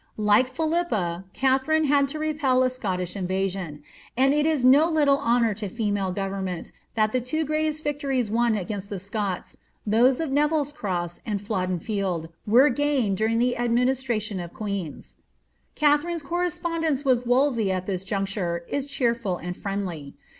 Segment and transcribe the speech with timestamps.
[0.17, 3.83] Like Philippe, Katharine had to lepel a Scottish invasion;
[4.17, 8.55] and it is no little honour to female government that the two greatest victories won
[8.55, 14.39] against the Scots, those of Neville's Cross and Flodden Field, were gained during the administration
[14.39, 15.17] of queens.
[15.75, 20.15] Katharine's correspondence with Wolsey at this juncture is cheerful and friendly.